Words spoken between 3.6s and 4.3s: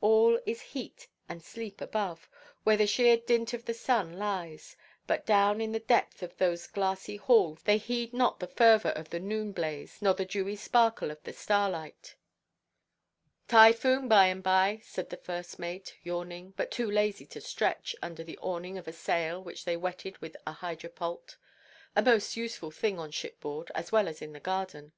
the sun